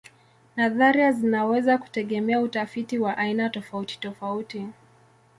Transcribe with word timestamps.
Nadharia 0.55 1.11
zinaweza 1.11 1.77
kutegemea 1.77 2.41
utafiti 2.41 2.99
wa 2.99 3.17
aina 3.17 3.49
tofautitofauti. 3.49 4.67